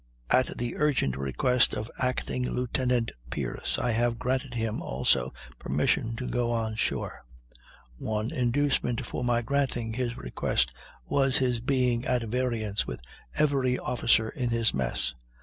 [0.31, 6.27] At the urgent request of Acting Lieutenant Pierce I have granted him, also, permission to
[6.27, 7.21] go on shore;
[7.99, 10.73] one inducement for my granting his request
[11.05, 12.99] was his being at variance with
[13.35, 15.13] every officer in his mess."